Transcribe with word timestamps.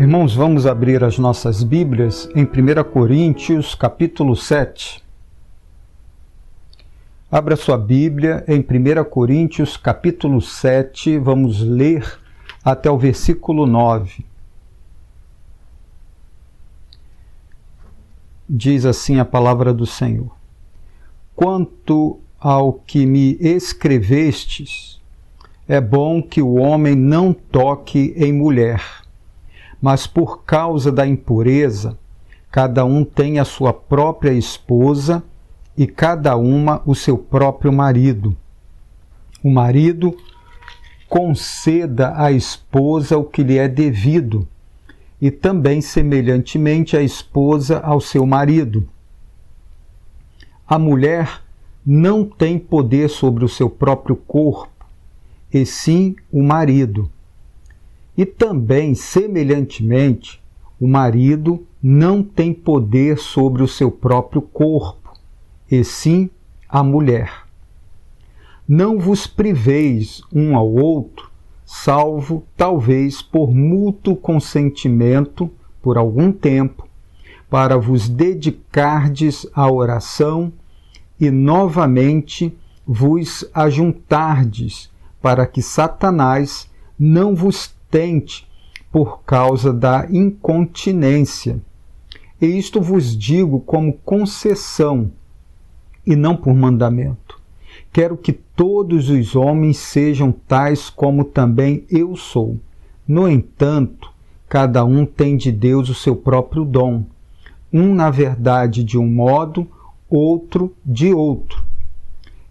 Irmãos, 0.00 0.34
vamos 0.34 0.64
abrir 0.66 1.04
as 1.04 1.18
nossas 1.18 1.62
Bíblias 1.62 2.26
em 2.34 2.44
1 2.44 2.90
Coríntios, 2.90 3.74
capítulo 3.74 4.34
7. 4.34 5.04
Abra 7.30 7.54
sua 7.54 7.76
Bíblia 7.76 8.42
em 8.48 8.60
1 8.60 9.04
Coríntios, 9.10 9.76
capítulo 9.76 10.40
7, 10.40 11.18
vamos 11.18 11.60
ler 11.60 12.18
até 12.64 12.90
o 12.90 12.96
versículo 12.96 13.66
9. 13.66 14.24
Diz 18.48 18.86
assim 18.86 19.20
a 19.20 19.24
palavra 19.26 19.74
do 19.74 19.84
Senhor: 19.84 20.34
Quanto 21.36 22.18
ao 22.38 22.72
que 22.72 23.04
me 23.04 23.36
escrevestes, 23.38 24.98
é 25.68 25.78
bom 25.78 26.22
que 26.22 26.40
o 26.40 26.54
homem 26.54 26.96
não 26.96 27.34
toque 27.34 28.14
em 28.16 28.32
mulher, 28.32 28.99
mas 29.80 30.06
por 30.06 30.44
causa 30.44 30.92
da 30.92 31.06
impureza, 31.06 31.98
cada 32.50 32.84
um 32.84 33.04
tem 33.04 33.38
a 33.38 33.44
sua 33.44 33.72
própria 33.72 34.32
esposa 34.32 35.22
e 35.76 35.86
cada 35.86 36.36
uma 36.36 36.82
o 36.84 36.94
seu 36.94 37.16
próprio 37.16 37.72
marido. 37.72 38.36
O 39.42 39.50
marido 39.50 40.16
conceda 41.08 42.12
à 42.16 42.30
esposa 42.30 43.16
o 43.16 43.24
que 43.24 43.42
lhe 43.42 43.58
é 43.58 43.66
devido, 43.66 44.46
e 45.20 45.30
também, 45.30 45.80
semelhantemente, 45.80 46.96
a 46.96 47.02
esposa 47.02 47.80
ao 47.80 48.00
seu 48.00 48.24
marido. 48.24 48.88
A 50.66 50.78
mulher 50.78 51.42
não 51.84 52.24
tem 52.24 52.58
poder 52.58 53.08
sobre 53.10 53.44
o 53.44 53.48
seu 53.48 53.68
próprio 53.68 54.14
corpo, 54.14 54.86
e 55.52 55.66
sim 55.66 56.14
o 56.30 56.42
marido. 56.42 57.10
E 58.20 58.26
também, 58.26 58.94
semelhantemente, 58.94 60.42
o 60.78 60.86
marido 60.86 61.66
não 61.82 62.22
tem 62.22 62.52
poder 62.52 63.16
sobre 63.16 63.62
o 63.62 63.66
seu 63.66 63.90
próprio 63.90 64.42
corpo 64.42 65.14
e 65.70 65.82
sim 65.82 66.28
a 66.68 66.82
mulher. 66.84 67.46
Não 68.68 68.98
vos 68.98 69.26
priveis 69.26 70.20
um 70.30 70.54
ao 70.54 70.70
outro, 70.70 71.30
salvo 71.64 72.44
talvez 72.58 73.22
por 73.22 73.54
mútuo 73.54 74.14
consentimento 74.14 75.50
por 75.80 75.96
algum 75.96 76.30
tempo, 76.30 76.86
para 77.48 77.78
vos 77.78 78.06
dedicardes 78.06 79.46
à 79.54 79.72
oração 79.72 80.52
e 81.18 81.30
novamente 81.30 82.54
vos 82.86 83.48
ajuntardes, 83.54 84.90
para 85.22 85.46
que 85.46 85.62
Satanás 85.62 86.68
não 86.98 87.34
vos 87.34 87.79
tente 87.90 88.48
por 88.90 89.22
causa 89.22 89.72
da 89.72 90.06
incontinência. 90.10 91.60
E 92.40 92.46
isto 92.46 92.80
vos 92.80 93.16
digo 93.16 93.60
como 93.60 93.92
concessão, 94.04 95.10
e 96.06 96.16
não 96.16 96.36
por 96.36 96.54
mandamento. 96.54 97.38
Quero 97.92 98.16
que 98.16 98.32
todos 98.32 99.10
os 99.10 99.36
homens 99.36 99.78
sejam 99.78 100.32
tais 100.32 100.88
como 100.88 101.24
também 101.24 101.84
eu 101.90 102.16
sou. 102.16 102.56
No 103.06 103.28
entanto, 103.28 104.10
cada 104.48 104.84
um 104.84 105.04
tem 105.04 105.36
de 105.36 105.52
Deus 105.52 105.88
o 105.88 105.94
seu 105.94 106.16
próprio 106.16 106.64
dom, 106.64 107.04
um 107.72 107.94
na 107.94 108.10
verdade 108.10 108.82
de 108.82 108.96
um 108.96 109.08
modo, 109.08 109.66
outro 110.08 110.74
de 110.84 111.12
outro. 111.12 111.62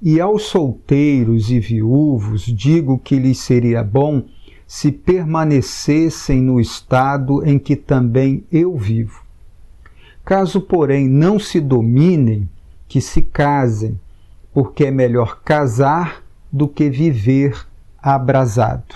E 0.02 0.20
aos 0.20 0.44
solteiros 0.44 1.52
e 1.52 1.60
viúvos 1.60 2.44
digo 2.44 2.98
que 2.98 3.18
lhes 3.18 3.40
seria 3.40 3.84
bom 3.84 4.24
se 4.70 4.92
permanecessem 4.92 6.44
no 6.44 6.62
estado 6.62 7.44
em 7.44 7.58
que 7.58 7.76
também 7.76 8.44
eu 8.52 8.78
vivo. 8.78 9.24
Caso, 10.24 10.62
porém, 10.62 11.10
não 11.10 11.40
se 11.40 11.60
dominem, 11.60 12.48
que 12.88 13.02
se 13.02 13.24
casem, 13.24 14.00
porque 14.54 14.86
é 14.86 14.92
melhor 14.92 15.42
casar 15.44 16.24
do 16.52 16.68
que 16.68 16.88
viver 16.88 17.66
abrasado. 17.98 18.94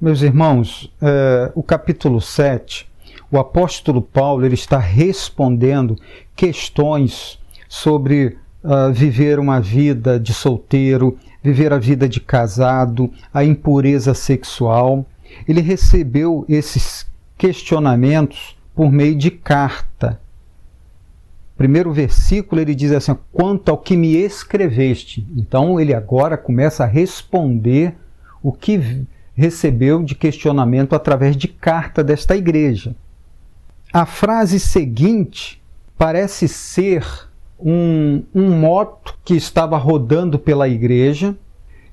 Meus 0.00 0.22
irmãos, 0.22 0.84
uh, 1.02 1.50
o 1.52 1.62
capítulo 1.64 2.20
7, 2.20 2.88
o 3.28 3.40
apóstolo 3.40 4.00
Paulo 4.00 4.46
ele 4.46 4.54
está 4.54 4.78
respondendo 4.78 5.96
questões 6.36 7.40
sobre 7.68 8.38
uh, 8.62 8.92
viver 8.92 9.40
uma 9.40 9.60
vida 9.60 10.20
de 10.20 10.32
solteiro, 10.32 11.18
viver 11.42 11.72
a 11.72 11.78
vida 11.78 12.08
de 12.08 12.20
casado, 12.20 13.10
a 13.32 13.44
impureza 13.44 14.14
sexual. 14.14 15.06
Ele 15.48 15.60
recebeu 15.60 16.44
esses 16.48 17.06
questionamentos 17.36 18.56
por 18.74 18.90
meio 18.90 19.16
de 19.16 19.30
carta 19.30 20.20
primeiro 21.60 21.92
versículo 21.92 22.58
ele 22.58 22.74
diz 22.74 22.90
assim: 22.90 23.14
quanto 23.30 23.68
ao 23.68 23.76
que 23.76 23.94
me 23.94 24.16
escreveste. 24.16 25.26
Então 25.36 25.78
ele 25.78 25.92
agora 25.92 26.38
começa 26.38 26.84
a 26.84 26.86
responder 26.86 27.94
o 28.42 28.50
que 28.50 29.04
recebeu 29.34 30.02
de 30.02 30.14
questionamento 30.14 30.94
através 30.94 31.36
de 31.36 31.48
carta 31.48 32.02
desta 32.02 32.34
igreja. 32.34 32.96
A 33.92 34.06
frase 34.06 34.58
seguinte 34.58 35.60
parece 35.98 36.48
ser 36.48 37.04
um, 37.62 38.22
um 38.34 38.50
moto 38.50 39.18
que 39.24 39.34
estava 39.34 39.76
rodando 39.76 40.38
pela 40.38 40.68
igreja 40.68 41.36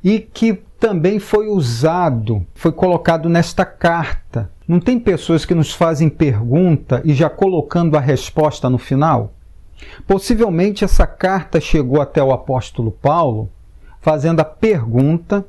e 0.04 0.20
que 0.20 0.62
também 0.80 1.20
foi 1.20 1.48
usado, 1.48 2.46
foi 2.54 2.72
colocado 2.72 3.28
nesta 3.28 3.66
carta. 3.66 4.52
Não 4.68 4.80
tem 4.80 5.00
pessoas 5.00 5.46
que 5.46 5.56
nos 5.56 5.74
fazem 5.74 6.10
pergunta 6.10 7.02
e 7.04 7.14
já 7.14 7.30
colocando 7.30 7.98
a 7.98 8.00
resposta 8.00 8.70
no 8.70 8.78
final? 8.78 9.34
Possivelmente 10.06 10.84
essa 10.84 11.08
carta 11.08 11.60
chegou 11.60 12.02
até 12.02 12.22
o 12.22 12.32
apóstolo 12.32 12.92
Paulo 12.92 13.50
fazendo 14.02 14.40
a 14.40 14.46
pergunta 14.46 15.46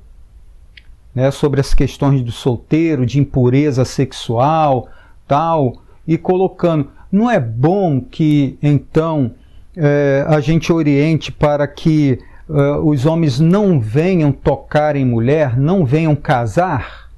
né, 1.14 1.30
sobre 1.30 1.60
as 1.60 1.74
questões 1.74 2.22
do 2.22 2.32
solteiro, 2.32 3.06
de 3.06 3.18
impureza 3.18 3.84
sexual, 3.84 4.88
tal, 5.26 5.82
e 6.06 6.16
colocando: 6.16 6.90
não 7.10 7.30
é 7.30 7.40
bom 7.40 8.00
que 8.00 8.58
então 8.62 9.32
é, 9.78 10.25
a 10.27 10.41
gente 10.41 10.72
oriente 10.72 11.31
para 11.31 11.66
que 11.66 12.19
é, 12.50 12.53
os 12.83 13.06
homens 13.06 13.39
não 13.39 13.78
venham 13.78 14.33
tocar 14.33 14.97
em 14.97 15.05
mulher, 15.05 15.56
não 15.56 15.84
venham 15.84 16.16
casar? 16.16 17.09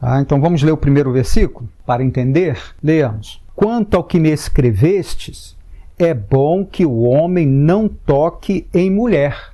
Ah, 0.00 0.20
então 0.20 0.40
vamos 0.40 0.62
ler 0.62 0.70
o 0.70 0.76
primeiro 0.76 1.12
versículo 1.12 1.68
para 1.84 2.04
entender? 2.04 2.56
Leamos. 2.82 3.42
Quanto 3.54 3.96
ao 3.96 4.04
que 4.04 4.20
me 4.20 4.30
escrevestes, 4.30 5.56
é 5.98 6.14
bom 6.14 6.64
que 6.64 6.86
o 6.86 7.00
homem 7.00 7.44
não 7.44 7.88
toque 7.88 8.68
em 8.72 8.88
mulher. 8.88 9.52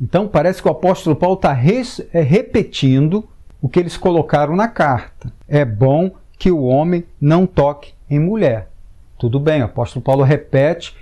Então 0.00 0.26
parece 0.26 0.62
que 0.62 0.68
o 0.68 0.70
apóstolo 0.70 1.14
Paulo 1.14 1.36
está 1.36 1.52
é, 1.52 2.22
repetindo 2.22 3.28
o 3.60 3.68
que 3.68 3.78
eles 3.78 3.96
colocaram 3.96 4.56
na 4.56 4.68
carta. 4.68 5.30
É 5.46 5.64
bom 5.64 6.10
que 6.38 6.50
o 6.50 6.62
homem 6.62 7.04
não 7.20 7.46
toque 7.46 7.92
em 8.08 8.18
mulher. 8.18 8.70
Tudo 9.18 9.40
bem, 9.40 9.62
o 9.62 9.66
apóstolo 9.66 10.02
Paulo 10.02 10.22
repete, 10.22 10.94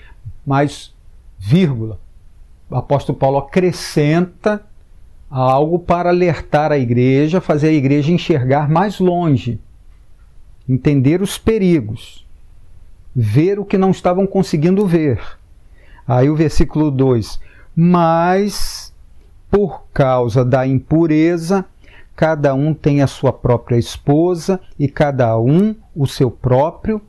mas 0.47 0.95
vírgula. 1.39 2.01
O 2.71 2.77
apóstolo 2.77 3.19
Paulo 3.19 3.39
acrescenta 3.39 4.65
algo 5.31 5.79
para 5.79 6.11
alertar 6.11 6.73
a 6.73 6.79
igreja, 6.79 7.41
fazer 7.41 7.69
a 7.69 7.73
igreja 7.73 8.13
enxergar 8.13 8.69
mais 8.69 8.99
longe, 8.99 9.61
entender 10.69 11.21
os 11.21 11.39
perigos 11.39 12.25
ver 13.15 13.59
o 13.59 13.65
que 13.65 13.79
não 13.79 13.91
estavam 13.91 14.27
conseguindo 14.27 14.87
ver. 14.87 15.21
Aí 16.07 16.29
o 16.29 16.35
versículo 16.37 16.91
2: 16.91 17.41
Mas 17.77 18.93
por 19.51 19.85
causa 19.93 20.45
da 20.45 20.67
impureza, 20.67 21.65
cada 22.17 22.55
um 22.55 22.75
tem 22.75 23.03
a 23.03 23.07
sua 23.07 23.33
própria 23.33 23.77
esposa 23.77 24.61
e 24.79 24.89
cada 24.89 25.39
um 25.39 25.77
o 25.95 26.07
seu 26.07 26.31
próprio 26.31 27.01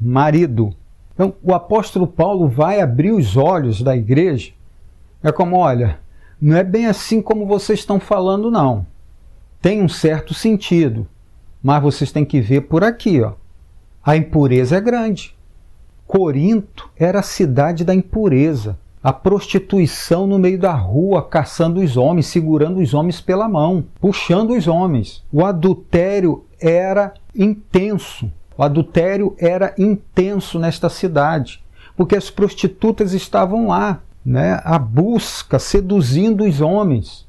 marido. 0.00 0.74
Então, 1.14 1.34
o 1.42 1.54
apóstolo 1.54 2.06
Paulo 2.06 2.48
vai 2.48 2.80
abrir 2.80 3.12
os 3.12 3.36
olhos 3.36 3.82
da 3.82 3.96
igreja. 3.96 4.52
É 5.22 5.30
como, 5.30 5.56
olha, 5.56 5.98
não 6.40 6.56
é 6.56 6.64
bem 6.64 6.86
assim 6.86 7.22
como 7.22 7.46
vocês 7.46 7.78
estão 7.78 8.00
falando, 8.00 8.50
não. 8.50 8.86
Tem 9.60 9.80
um 9.80 9.88
certo 9.88 10.34
sentido, 10.34 11.06
mas 11.62 11.82
vocês 11.82 12.10
têm 12.10 12.24
que 12.24 12.40
ver 12.40 12.62
por 12.62 12.82
aqui, 12.82 13.20
ó. 13.20 13.34
A 14.04 14.16
impureza 14.16 14.76
é 14.76 14.80
grande. 14.80 15.36
Corinto 16.06 16.90
era 16.96 17.20
a 17.20 17.22
cidade 17.22 17.84
da 17.84 17.94
impureza, 17.94 18.76
a 19.02 19.12
prostituição 19.12 20.26
no 20.26 20.38
meio 20.38 20.58
da 20.58 20.72
rua, 20.72 21.22
caçando 21.22 21.80
os 21.80 21.96
homens, 21.96 22.26
segurando 22.26 22.80
os 22.80 22.92
homens 22.92 23.20
pela 23.20 23.48
mão, 23.48 23.84
puxando 24.00 24.50
os 24.50 24.66
homens. 24.66 25.22
O 25.32 25.44
adultério 25.44 26.44
era 26.60 27.14
intenso. 27.34 28.30
O 28.56 28.62
adultério 28.62 29.34
era 29.38 29.74
intenso 29.78 30.58
nesta 30.58 30.88
cidade, 30.88 31.62
porque 31.96 32.16
as 32.16 32.30
prostitutas 32.30 33.12
estavam 33.12 33.68
lá, 33.68 34.00
né, 34.24 34.60
a 34.64 34.78
busca, 34.78 35.58
seduzindo 35.58 36.44
os 36.44 36.60
homens. 36.60 37.26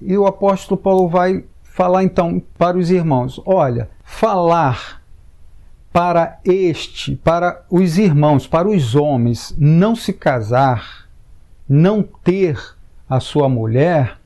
E 0.00 0.16
o 0.16 0.26
apóstolo 0.26 0.80
Paulo 0.80 1.08
vai 1.08 1.44
falar 1.62 2.04
então 2.04 2.42
para 2.58 2.76
os 2.76 2.90
irmãos: 2.90 3.40
olha, 3.44 3.88
falar 4.02 5.02
para 5.92 6.38
este, 6.44 7.16
para 7.16 7.64
os 7.70 7.96
irmãos, 7.96 8.46
para 8.46 8.68
os 8.68 8.94
homens, 8.94 9.54
não 9.56 9.96
se 9.96 10.12
casar, 10.12 11.08
não 11.68 12.02
ter 12.02 12.58
a 13.08 13.18
sua 13.18 13.48
mulher, 13.48 14.18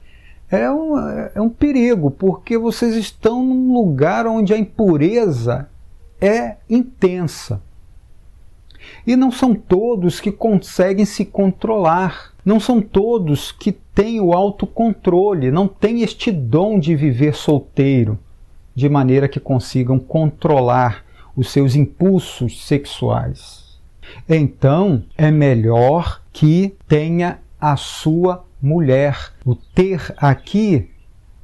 é 0.50 0.68
um, 0.68 0.98
é 1.32 1.40
um 1.40 1.48
perigo, 1.48 2.10
porque 2.10 2.58
vocês 2.58 2.96
estão 2.96 3.44
num 3.44 3.72
lugar 3.72 4.26
onde 4.26 4.52
a 4.52 4.58
impureza 4.58 5.68
é 6.20 6.56
intensa. 6.68 7.62
E 9.06 9.16
não 9.16 9.30
são 9.30 9.54
todos 9.54 10.20
que 10.20 10.32
conseguem 10.32 11.04
se 11.04 11.24
controlar, 11.24 12.32
não 12.44 12.58
são 12.58 12.80
todos 12.80 13.52
que 13.52 13.72
têm 13.72 14.20
o 14.20 14.32
autocontrole, 14.32 15.50
não 15.50 15.68
têm 15.68 16.02
este 16.02 16.32
dom 16.32 16.78
de 16.78 16.94
viver 16.96 17.34
solteiro, 17.34 18.18
de 18.74 18.88
maneira 18.88 19.28
que 19.28 19.40
consigam 19.40 19.98
controlar 19.98 21.04
os 21.36 21.50
seus 21.50 21.74
impulsos 21.74 22.66
sexuais. 22.66 23.78
Então, 24.28 25.04
é 25.16 25.30
melhor 25.30 26.22
que 26.32 26.74
tenha 26.88 27.38
a 27.60 27.76
sua 27.76 28.44
mulher. 28.60 29.32
O 29.44 29.54
ter 29.54 30.14
aqui, 30.16 30.88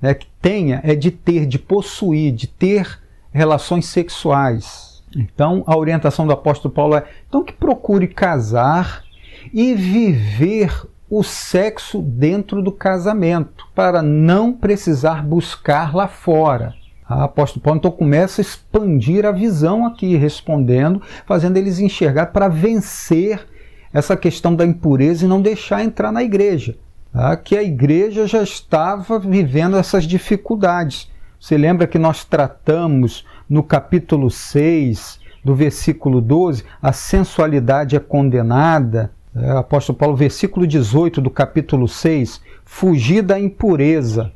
né, 0.01 0.15
que 0.15 0.27
tenha, 0.41 0.81
é 0.83 0.95
de 0.95 1.11
ter, 1.11 1.47
de 1.47 1.59
possuir, 1.59 2.33
de 2.33 2.47
ter 2.47 2.99
relações 3.37 3.87
sexuais. 3.87 5.03
Então, 5.15 5.63
a 5.67 5.77
orientação 5.77 6.27
do 6.27 6.33
apóstolo 6.33 6.75
Paulo 6.75 6.97
é: 6.97 7.05
então 7.29 7.45
que 7.45 7.53
procure 7.53 8.09
casar 8.09 9.05
e 9.53 9.75
viver 9.75 10.73
o 11.09 11.23
sexo 11.23 12.03
dentro 12.03 12.61
do 12.61 12.73
casamento, 12.73 13.67
para 13.75 14.03
não 14.03 14.53
precisar 14.53 15.25
buscar 15.25 15.95
lá 15.95 16.09
fora. 16.09 16.75
A 17.09 17.25
apóstolo 17.25 17.63
Paulo 17.63 17.79
então 17.79 17.93
começa 17.93 18.41
a 18.41 18.43
expandir 18.43 19.25
a 19.25 19.31
visão 19.31 19.87
aqui, 19.87 20.17
respondendo, 20.17 21.01
fazendo 21.25 21.57
eles 21.57 21.79
enxergar 21.79 22.27
para 22.27 22.49
vencer 22.49 23.47
essa 23.93 24.17
questão 24.17 24.55
da 24.57 24.67
impureza 24.67 25.25
e 25.25 25.29
não 25.29 25.41
deixar 25.41 25.85
entrar 25.85 26.11
na 26.11 26.25
igreja. 26.25 26.77
Tá? 27.13 27.37
Que 27.37 27.57
a 27.57 27.63
igreja 27.63 28.27
já 28.27 28.43
estava 28.43 29.21
vivendo 29.21 29.77
essas 29.77 30.05
dificuldades. 30.05 31.09
Você 31.47 31.57
lembra 31.57 31.87
que 31.87 31.97
nós 31.97 32.25
tratamos 32.25 33.25
no 33.49 33.63
capítulo 33.63 34.29
6, 34.29 35.21
do 35.45 35.55
versículo 35.55 36.21
12, 36.21 36.65
a 36.83 36.93
sensualidade 36.93 37.95
é 37.95 38.01
condenada. 38.01 39.13
É, 39.33 39.53
apóstolo 39.53 39.97
Paulo, 39.97 40.17
versículo 40.17 40.67
18 40.67 41.21
do 41.21 41.31
capítulo 41.31 41.87
6, 41.87 42.41
fugir 42.65 43.23
da 43.23 43.39
impureza. 43.39 44.33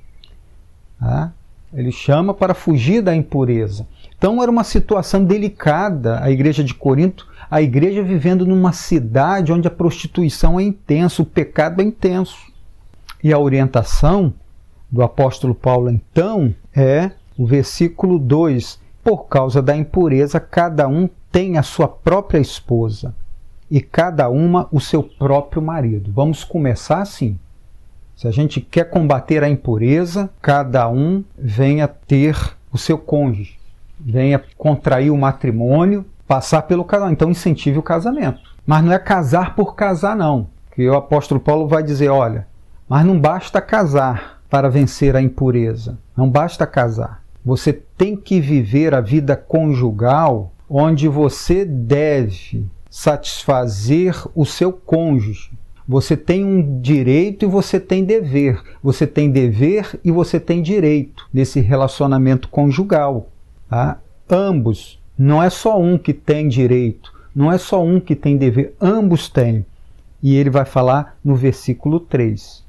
Tá? 1.00 1.32
Ele 1.74 1.90
chama 1.90 2.32
para 2.32 2.54
fugir 2.54 3.02
da 3.02 3.12
impureza. 3.12 3.88
Então 4.16 4.40
era 4.40 4.48
uma 4.48 4.62
situação 4.62 5.24
delicada 5.24 6.22
a 6.22 6.30
igreja 6.30 6.62
de 6.62 6.74
Corinto, 6.74 7.26
a 7.50 7.60
igreja 7.60 8.04
vivendo 8.04 8.46
numa 8.46 8.70
cidade 8.70 9.52
onde 9.52 9.66
a 9.66 9.72
prostituição 9.72 10.60
é 10.60 10.62
intensa, 10.62 11.22
o 11.22 11.26
pecado 11.26 11.82
é 11.82 11.84
intenso. 11.84 12.38
E 13.20 13.32
a 13.32 13.38
orientação 13.40 14.32
do 14.90 15.02
apóstolo 15.02 15.54
Paulo 15.54 15.90
então 15.90 16.54
é 16.74 17.10
o 17.38 17.46
versículo 17.46 18.18
2: 18.18 18.78
Por 19.02 19.28
causa 19.28 19.62
da 19.62 19.76
impureza, 19.76 20.40
cada 20.40 20.88
um 20.88 21.08
tem 21.30 21.56
a 21.56 21.62
sua 21.62 21.88
própria 21.88 22.38
esposa 22.38 23.14
e 23.70 23.80
cada 23.80 24.28
uma 24.28 24.68
o 24.72 24.80
seu 24.80 25.02
próprio 25.02 25.62
marido. 25.62 26.12
Vamos 26.12 26.42
começar 26.42 27.00
assim. 27.00 27.38
Se 28.16 28.26
a 28.26 28.30
gente 28.30 28.60
quer 28.60 28.90
combater 28.90 29.42
a 29.42 29.48
impureza, 29.48 30.28
cada 30.42 30.88
um 30.88 31.24
venha 31.38 31.88
ter 31.88 32.36
o 32.70 32.76
seu 32.76 32.98
cônjuge, 32.98 33.58
venha 33.98 34.42
contrair 34.58 35.10
o 35.10 35.16
matrimônio, 35.16 36.04
passar 36.26 36.62
pelo 36.62 36.84
casamento. 36.84 37.14
Então 37.14 37.30
incentive 37.30 37.78
o 37.78 37.82
casamento. 37.82 38.40
Mas 38.66 38.84
não 38.84 38.92
é 38.92 38.98
casar 38.98 39.54
por 39.54 39.74
casar, 39.74 40.14
não. 40.14 40.48
Que 40.74 40.86
o 40.88 40.94
apóstolo 40.94 41.40
Paulo 41.40 41.66
vai 41.66 41.82
dizer: 41.82 42.08
olha, 42.08 42.46
mas 42.88 43.06
não 43.06 43.18
basta 43.18 43.60
casar 43.62 44.39
para 44.50 44.68
vencer 44.68 45.14
a 45.16 45.22
impureza. 45.22 45.98
Não 46.16 46.28
basta 46.28 46.66
casar. 46.66 47.22
Você 47.44 47.72
tem 47.72 48.16
que 48.16 48.40
viver 48.40 48.92
a 48.92 49.00
vida 49.00 49.36
conjugal 49.36 50.52
onde 50.68 51.08
você 51.08 51.64
deve 51.64 52.66
satisfazer 52.90 54.14
o 54.34 54.44
seu 54.44 54.72
cônjuge 54.72 55.52
você 55.90 56.16
tem 56.16 56.44
um 56.44 56.80
direito 56.80 57.44
e 57.44 57.48
você 57.48 57.80
tem 57.80 58.04
dever. 58.04 58.62
Você 58.80 59.08
tem 59.08 59.28
dever 59.28 59.98
e 60.04 60.12
você 60.12 60.38
tem 60.38 60.62
direito 60.62 61.28
nesse 61.34 61.58
relacionamento 61.58 62.48
conjugal. 62.48 63.26
Tá? 63.68 63.98
Ambos. 64.30 65.00
Não 65.18 65.42
é 65.42 65.50
só 65.50 65.80
um 65.80 65.98
que 65.98 66.14
tem 66.14 66.48
direito, 66.48 67.12
não 67.34 67.50
é 67.50 67.58
só 67.58 67.82
um 67.84 67.98
que 67.98 68.14
tem 68.14 68.36
dever, 68.36 68.72
ambos 68.80 69.28
têm. 69.28 69.66
E 70.22 70.36
ele 70.36 70.48
vai 70.48 70.64
falar 70.64 71.18
no 71.24 71.34
versículo 71.34 71.98
3. 71.98 72.59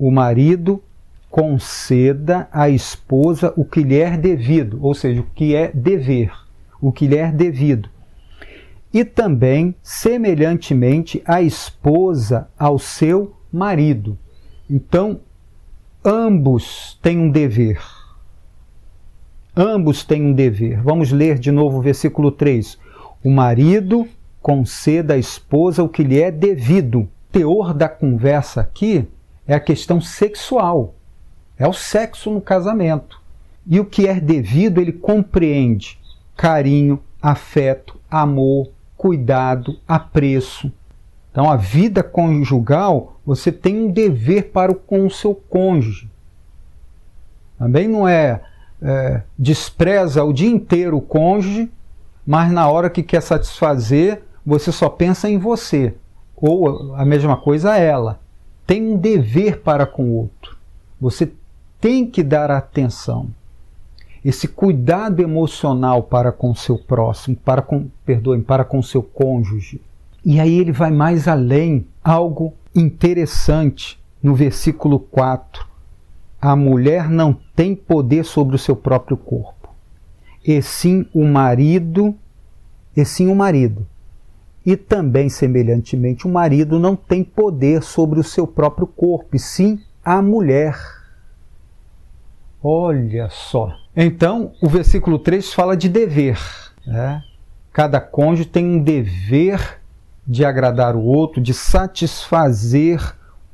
O 0.00 0.10
marido 0.10 0.82
conceda 1.30 2.48
à 2.50 2.68
esposa 2.68 3.54
o 3.56 3.64
que 3.64 3.84
lhe 3.84 4.00
é 4.00 4.16
devido, 4.16 4.80
ou 4.82 4.94
seja, 4.94 5.20
o 5.20 5.26
que 5.32 5.54
é 5.54 5.70
dever, 5.72 6.32
o 6.80 6.90
que 6.90 7.06
lhe 7.06 7.16
é 7.16 7.30
devido 7.30 7.88
e 8.92 9.04
também, 9.04 9.74
semelhantemente, 9.82 11.22
a 11.24 11.40
esposa 11.40 12.48
ao 12.58 12.78
seu 12.78 13.36
marido. 13.52 14.18
Então, 14.68 15.20
ambos 16.04 16.98
têm 17.00 17.18
um 17.18 17.30
dever. 17.30 17.80
Ambos 19.56 20.04
têm 20.04 20.22
um 20.22 20.32
dever. 20.32 20.82
Vamos 20.82 21.12
ler 21.12 21.38
de 21.38 21.52
novo 21.52 21.78
o 21.78 21.82
versículo 21.82 22.32
3. 22.32 22.78
O 23.22 23.30
marido 23.30 24.08
conceda 24.42 25.14
à 25.14 25.18
esposa 25.18 25.82
o 25.82 25.88
que 25.88 26.02
lhe 26.02 26.20
é 26.20 26.30
devido. 26.30 27.08
Teor 27.30 27.72
da 27.72 27.88
conversa 27.88 28.60
aqui 28.60 29.06
é 29.50 29.54
a 29.56 29.60
questão 29.60 30.00
sexual. 30.00 30.94
É 31.58 31.66
o 31.66 31.72
sexo 31.72 32.30
no 32.30 32.40
casamento. 32.40 33.20
E 33.66 33.80
o 33.80 33.84
que 33.84 34.06
é 34.06 34.20
devido, 34.20 34.80
ele 34.80 34.92
compreende 34.92 35.98
carinho, 36.36 37.00
afeto, 37.20 37.98
amor, 38.08 38.70
cuidado, 38.96 39.76
apreço. 39.88 40.72
Então, 41.32 41.50
a 41.50 41.56
vida 41.56 42.00
conjugal, 42.00 43.20
você 43.26 43.50
tem 43.50 43.76
um 43.76 43.90
dever 43.90 44.52
para 44.52 44.70
o, 44.70 44.76
com 44.76 45.04
o 45.04 45.10
seu 45.10 45.34
cônjuge. 45.34 46.08
Também 47.58 47.88
não 47.88 48.06
é, 48.06 48.40
é 48.80 49.22
despreza 49.36 50.22
o 50.22 50.32
dia 50.32 50.48
inteiro 50.48 50.96
o 50.96 51.02
cônjuge, 51.02 51.68
mas 52.24 52.52
na 52.52 52.68
hora 52.68 52.88
que 52.88 53.02
quer 53.02 53.20
satisfazer, 53.20 54.22
você 54.46 54.70
só 54.70 54.88
pensa 54.88 55.28
em 55.28 55.38
você. 55.38 55.92
Ou 56.36 56.94
a 56.94 57.04
mesma 57.04 57.36
coisa 57.36 57.76
ela. 57.76 58.20
Tem 58.70 58.80
um 58.80 58.96
dever 58.96 59.62
para 59.62 59.84
com 59.84 60.04
o 60.04 60.14
outro. 60.14 60.56
Você 61.00 61.32
tem 61.80 62.06
que 62.06 62.22
dar 62.22 62.52
atenção 62.52 63.28
esse 64.24 64.46
cuidado 64.46 65.20
emocional 65.20 66.04
para 66.04 66.30
com 66.30 66.54
seu 66.54 66.78
próximo, 66.78 67.34
para 67.34 67.62
com, 67.62 67.88
perdoem, 68.06 68.40
para 68.40 68.64
com 68.64 68.80
seu 68.80 69.02
cônjuge. 69.02 69.80
E 70.24 70.38
aí 70.38 70.56
ele 70.56 70.70
vai 70.70 70.92
mais 70.92 71.26
além, 71.26 71.84
algo 72.04 72.54
interessante 72.72 73.98
no 74.22 74.36
versículo 74.36 75.00
4. 75.00 75.66
A 76.40 76.54
mulher 76.54 77.10
não 77.10 77.36
tem 77.56 77.74
poder 77.74 78.24
sobre 78.24 78.54
o 78.54 78.58
seu 78.58 78.76
próprio 78.76 79.16
corpo, 79.16 79.68
e 80.46 80.62
sim 80.62 81.04
o 81.12 81.24
marido, 81.24 82.14
e 82.96 83.04
sim 83.04 83.26
o 83.26 83.34
marido. 83.34 83.84
E 84.70 84.76
também, 84.76 85.28
semelhantemente, 85.28 86.28
o 86.28 86.30
marido 86.30 86.78
não 86.78 86.94
tem 86.94 87.24
poder 87.24 87.82
sobre 87.82 88.20
o 88.20 88.22
seu 88.22 88.46
próprio 88.46 88.86
corpo, 88.86 89.34
e 89.34 89.38
sim 89.40 89.80
a 90.04 90.22
mulher. 90.22 90.78
Olha 92.62 93.28
só. 93.30 93.74
Então, 93.96 94.52
o 94.62 94.68
versículo 94.68 95.18
3 95.18 95.52
fala 95.52 95.76
de 95.76 95.88
dever. 95.88 96.38
Né? 96.86 97.20
Cada 97.72 98.00
cônjuge 98.00 98.48
tem 98.48 98.64
um 98.64 98.80
dever 98.80 99.80
de 100.24 100.44
agradar 100.44 100.94
o 100.94 101.02
outro, 101.02 101.40
de 101.40 101.52
satisfazer 101.52 103.02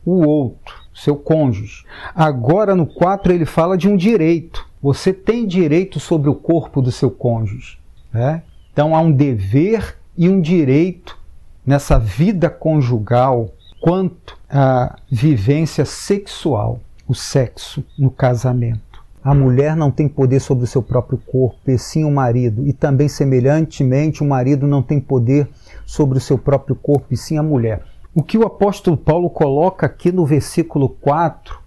o 0.05 0.23
outro, 0.23 0.75
seu 0.93 1.17
cônjuge. 1.17 1.87
Agora, 2.15 2.75
no 2.75 2.87
4, 2.87 3.33
ele 3.33 3.47
fala 3.47 3.79
de 3.79 3.89
um 3.89 3.97
direito. 3.97 4.69
Você 4.83 5.15
tem 5.15 5.47
direito 5.47 5.99
sobre 5.99 6.29
o 6.29 6.35
corpo 6.35 6.83
do 6.83 6.93
seu 6.93 7.11
cônjuge. 7.11 7.79
Né? 8.13 8.43
Então, 8.71 8.95
há 8.95 9.01
um 9.01 9.11
dever 9.11 9.97
e 10.17 10.29
um 10.29 10.41
direito 10.41 11.19
nessa 11.65 11.99
vida 11.99 12.49
conjugal 12.49 13.51
quanto 13.81 14.39
à 14.49 14.97
vivência 15.11 15.85
sexual, 15.85 16.81
o 17.07 17.15
sexo 17.15 17.85
no 17.99 18.11
casamento. 18.11 18.81
A 19.23 19.35
mulher 19.35 19.75
não 19.75 19.91
tem 19.91 20.09
poder 20.09 20.41
sobre 20.41 20.65
o 20.65 20.67
seu 20.69 20.81
próprio 20.81 21.19
corpo, 21.19 21.59
e 21.67 21.77
sim 21.77 22.05
o 22.05 22.11
marido. 22.11 22.65
E 22.67 22.73
também, 22.73 23.09
semelhantemente, 23.09 24.23
o 24.23 24.27
marido 24.27 24.67
não 24.67 24.83
tem 24.83 25.01
poder 25.01 25.49
sobre 25.85 26.19
o 26.19 26.21
seu 26.21 26.39
próprio 26.39 26.77
corpo, 26.77 27.07
e 27.11 27.17
sim 27.17 27.37
a 27.37 27.43
mulher. 27.43 27.83
O 28.15 28.23
que 28.23 28.39
o 28.39 28.47
apóstolo 28.47 28.97
Paulo 28.97 29.29
coloca 29.29 29.85
aqui 29.85 30.11
no 30.13 30.25
versículo 30.25 30.89
4 30.89 31.59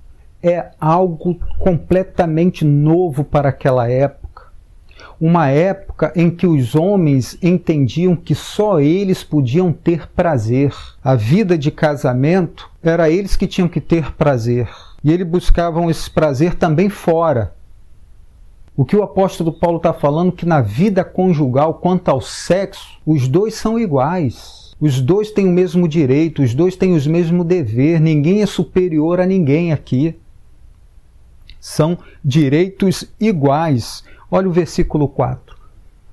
é 0.42 0.72
algo 0.80 1.38
completamente 1.60 2.64
novo 2.64 3.24
para 3.24 3.50
aquela 3.50 3.90
época. 3.90 4.19
Uma 5.20 5.50
época 5.50 6.14
em 6.16 6.30
que 6.30 6.48
os 6.48 6.76
homens 6.76 7.38
entendiam 7.42 8.16
que 8.16 8.34
só 8.34 8.80
eles 8.80 9.24
podiam 9.24 9.74
ter 9.74 10.08
prazer. 10.12 10.74
A 11.04 11.14
vida 11.14 11.58
de 11.58 11.70
casamento 11.70 12.70
era 12.82 13.10
eles 13.10 13.36
que 13.36 13.46
tinham 13.46 13.68
que 13.68 13.82
ter 13.82 14.14
prazer. 14.14 14.70
E 15.04 15.12
eles 15.12 15.28
buscavam 15.28 15.90
esse 15.90 16.10
prazer 16.10 16.56
também 16.56 16.88
fora. 16.90 17.54
O 18.78 18.86
que 18.86 18.96
o 18.96 19.04
apóstolo 19.04 19.52
Paulo 19.52 19.76
está 19.76 19.92
falando 19.92 20.32
que 20.32 20.46
na 20.46 20.62
vida 20.62 21.04
conjugal, 21.04 21.74
quanto 21.74 22.08
ao 22.08 22.22
sexo, 22.22 22.98
os 23.06 23.28
dois 23.28 23.56
são 23.56 23.78
iguais. 23.78 24.74
Os 24.80 25.02
dois 25.02 25.32
têm 25.32 25.46
o 25.50 25.52
mesmo 25.52 25.86
direito, 25.86 26.42
os 26.42 26.54
dois 26.54 26.78
têm 26.78 26.94
os 26.94 27.06
mesmos 27.06 27.46
dever, 27.46 28.00
ninguém 28.00 28.42
é 28.42 28.46
superior 28.46 29.20
a 29.20 29.26
ninguém 29.26 29.74
aqui. 29.74 30.16
São 31.60 31.98
direitos 32.24 33.04
iguais. 33.20 34.02
Olha 34.32 34.48
o 34.48 34.52
versículo 34.52 35.08
4. 35.08 35.58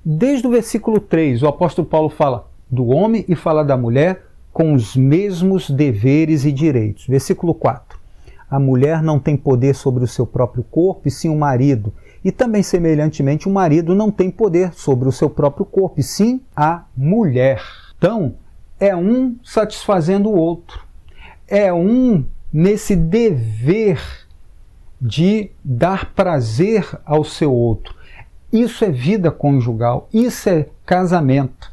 Desde 0.03 0.47
o 0.47 0.49
versículo 0.49 0.99
3, 0.99 1.43
o 1.43 1.47
apóstolo 1.47 1.87
Paulo 1.87 2.09
fala 2.09 2.47
do 2.69 2.87
homem 2.87 3.25
e 3.27 3.35
fala 3.35 3.63
da 3.63 3.77
mulher 3.77 4.25
com 4.51 4.73
os 4.73 4.95
mesmos 4.95 5.69
deveres 5.69 6.45
e 6.45 6.51
direitos. 6.51 7.05
Versículo 7.07 7.53
4. 7.53 7.97
A 8.49 8.59
mulher 8.59 9.01
não 9.01 9.19
tem 9.19 9.35
poder 9.35 9.75
sobre 9.75 10.03
o 10.03 10.07
seu 10.07 10.25
próprio 10.25 10.63
corpo, 10.63 11.07
e 11.07 11.11
sim 11.11 11.29
o 11.29 11.35
marido 11.35 11.93
e 12.27 12.31
também, 12.31 12.61
semelhantemente, 12.61 13.47
o 13.47 13.51
marido 13.51 13.95
não 13.95 14.11
tem 14.11 14.29
poder 14.29 14.73
sobre 14.73 15.07
o 15.07 15.13
seu 15.13 15.29
próprio 15.29 15.65
corpo, 15.65 15.99
e 15.99 16.03
sim 16.03 16.41
a 16.53 16.83
mulher. 16.93 17.61
Então, 17.97 18.35
é 18.77 18.93
um 18.93 19.37
satisfazendo 19.43 20.29
o 20.29 20.35
outro. 20.35 20.81
É 21.47 21.71
um 21.71 22.25
nesse 22.51 22.97
dever 22.97 24.01
de 24.99 25.51
dar 25.63 26.13
prazer 26.13 26.85
ao 27.05 27.23
seu 27.23 27.53
outro. 27.53 27.95
Isso 28.51 28.85
é 28.85 28.89
vida 28.89 29.29
conjugal, 29.29 30.09
isso 30.13 30.49
é 30.49 30.67
casamento. 30.85 31.71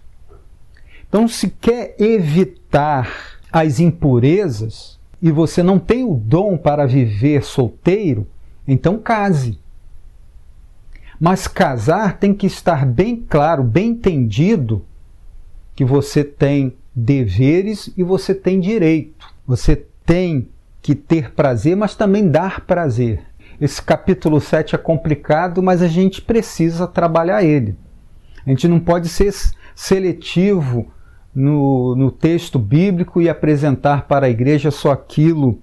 Então, 1.08 1.28
se 1.28 1.48
quer 1.48 1.94
evitar 1.98 3.38
as 3.52 3.78
impurezas 3.78 4.98
e 5.22 5.30
você 5.30 5.62
não 5.62 5.78
tem 5.78 6.04
o 6.04 6.14
dom 6.14 6.56
para 6.56 6.86
viver 6.86 7.44
solteiro, 7.44 8.26
então 8.66 8.98
case. 8.98 9.58
Mas 11.20 11.46
casar 11.46 12.18
tem 12.18 12.34
que 12.34 12.46
estar 12.46 12.84
bem 12.84 13.16
claro, 13.16 13.62
bem 13.62 13.90
entendido 13.90 14.84
que 15.74 15.84
você 15.84 16.24
tem 16.24 16.74
deveres 16.94 17.92
e 17.96 18.02
você 18.02 18.34
tem 18.34 18.60
direito. 18.60 19.32
Você 19.46 19.84
tem 20.04 20.48
que 20.82 20.94
ter 20.94 21.32
prazer, 21.32 21.76
mas 21.76 21.94
também 21.94 22.28
dar 22.28 22.62
prazer. 22.62 23.22
Esse 23.60 23.82
capítulo 23.82 24.40
7 24.40 24.74
é 24.74 24.78
complicado, 24.78 25.62
mas 25.62 25.82
a 25.82 25.88
gente 25.88 26.20
precisa 26.20 26.86
trabalhar 26.86 27.42
ele. 27.42 27.76
A 28.46 28.50
gente 28.50 28.68
não 28.68 28.80
pode 28.80 29.08
ser 29.08 29.32
seletivo 29.74 30.92
no, 31.34 31.94
no 31.96 32.10
texto 32.10 32.58
bíblico 32.58 33.20
e 33.20 33.28
apresentar 33.28 34.06
para 34.06 34.26
a 34.26 34.30
igreja 34.30 34.70
só 34.70 34.92
aquilo 34.92 35.58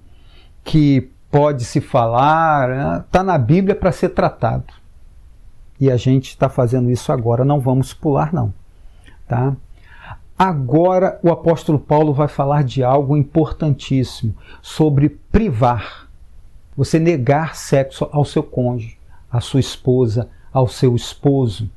que 0.64 1.10
pode 1.30 1.64
se 1.64 1.80
falar. 1.80 3.04
Está 3.06 3.22
na 3.22 3.38
Bíblia 3.38 3.74
para 3.74 3.92
ser 3.92 4.10
tratado 4.10 4.82
e 5.82 5.90
a 5.90 5.96
gente 5.96 6.28
está 6.28 6.48
fazendo 6.48 6.88
isso 6.92 7.10
agora, 7.10 7.44
não 7.44 7.58
vamos 7.58 7.92
pular 7.92 8.32
não, 8.32 8.54
tá? 9.26 9.56
Agora 10.38 11.18
o 11.24 11.28
apóstolo 11.28 11.76
Paulo 11.76 12.14
vai 12.14 12.28
falar 12.28 12.62
de 12.62 12.84
algo 12.84 13.16
importantíssimo, 13.16 14.32
sobre 14.60 15.08
privar. 15.08 16.01
Você 16.76 16.98
negar 16.98 17.54
sexo 17.54 18.08
ao 18.12 18.24
seu 18.24 18.42
cônjuge, 18.42 18.98
à 19.30 19.40
sua 19.40 19.60
esposa, 19.60 20.28
ao 20.52 20.68
seu 20.68 20.96
esposo. 20.96 21.70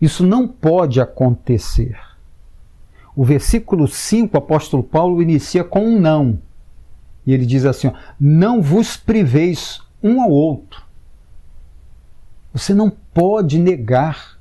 Isso 0.00 0.26
não 0.26 0.46
pode 0.46 1.00
acontecer. 1.00 1.98
O 3.14 3.24
versículo 3.24 3.88
5, 3.88 4.34
o 4.34 4.38
apóstolo 4.38 4.82
Paulo 4.82 5.22
inicia 5.22 5.64
com 5.64 5.84
um 5.86 6.00
não. 6.00 6.38
E 7.26 7.32
ele 7.32 7.46
diz 7.46 7.64
assim: 7.64 7.88
ó, 7.88 7.92
Não 8.20 8.60
vos 8.60 8.96
priveis 8.96 9.80
um 10.02 10.20
ao 10.20 10.30
outro 10.30 10.86
você 12.58 12.72
não 12.72 12.90
pode 13.12 13.58
negar. 13.58 14.38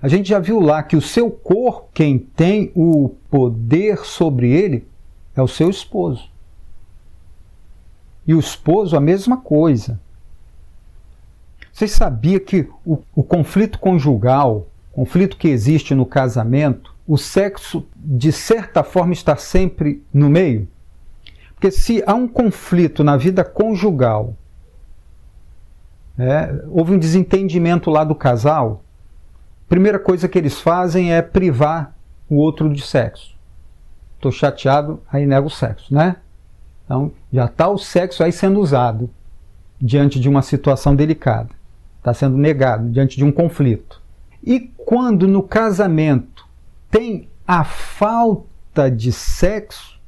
A 0.00 0.08
gente 0.08 0.30
já 0.30 0.38
viu 0.38 0.58
lá 0.58 0.82
que 0.82 0.96
o 0.96 1.02
seu 1.02 1.30
corpo, 1.30 1.90
quem 1.92 2.18
tem 2.18 2.72
o 2.74 3.10
poder 3.30 3.98
sobre 3.98 4.50
ele, 4.50 4.86
é 5.34 5.42
o 5.42 5.48
seu 5.48 5.68
esposo. 5.68 6.30
E 8.26 8.34
o 8.34 8.40
esposo, 8.40 8.96
a 8.96 9.00
mesma 9.00 9.36
coisa. 9.36 10.00
Você 11.72 11.86
sabia 11.86 12.40
que 12.40 12.68
o, 12.84 12.98
o 13.14 13.22
conflito 13.22 13.78
conjugal, 13.78 14.66
conflito 14.92 15.36
que 15.36 15.48
existe 15.48 15.94
no 15.94 16.06
casamento, 16.06 16.94
o 17.06 17.16
sexo, 17.16 17.86
de 17.94 18.32
certa 18.32 18.82
forma, 18.82 19.12
está 19.12 19.36
sempre 19.36 20.02
no 20.12 20.28
meio? 20.28 20.66
Porque 21.54 21.70
se 21.70 22.02
há 22.06 22.14
um 22.14 22.26
conflito 22.26 23.04
na 23.04 23.16
vida 23.16 23.44
conjugal 23.44 24.34
é, 26.18 26.64
houve 26.68 26.92
um 26.92 26.98
desentendimento 26.98 27.90
lá 27.90 28.02
do 28.02 28.14
casal, 28.14 28.82
primeira 29.68 29.98
coisa 29.98 30.28
que 30.28 30.38
eles 30.38 30.60
fazem 30.60 31.12
é 31.12 31.20
privar 31.20 31.94
o 32.28 32.36
outro 32.36 32.72
de 32.72 32.80
sexo. 32.80 33.36
Estou 34.14 34.32
chateado, 34.32 35.00
aí 35.12 35.26
nego 35.26 35.48
o 35.48 35.50
sexo, 35.50 35.94
né? 35.94 36.16
Então 36.86 37.12
já 37.30 37.44
está 37.44 37.68
o 37.68 37.76
sexo 37.76 38.24
aí 38.24 38.32
sendo 38.32 38.58
usado 38.60 39.10
diante 39.78 40.18
de 40.18 40.28
uma 40.28 40.40
situação 40.40 40.96
delicada. 40.96 41.50
Está 41.98 42.14
sendo 42.14 42.38
negado 42.38 42.88
diante 42.88 43.16
de 43.16 43.24
um 43.24 43.32
conflito. 43.32 44.00
E 44.42 44.60
quando 44.76 45.26
no 45.26 45.42
casamento 45.42 46.46
tem 46.90 47.28
a 47.46 47.64
falta 47.64 48.88
de 48.90 49.12
sexo, 49.12 50.00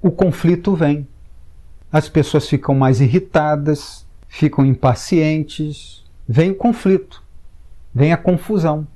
o 0.00 0.10
conflito 0.10 0.74
vem. 0.74 1.06
As 1.92 2.08
pessoas 2.08 2.48
ficam 2.48 2.74
mais 2.74 3.02
irritadas, 3.02 4.06
ficam 4.26 4.64
impacientes, 4.64 6.02
vem 6.26 6.52
o 6.52 6.54
conflito, 6.54 7.22
vem 7.94 8.12
a 8.12 8.16
confusão. 8.16 8.86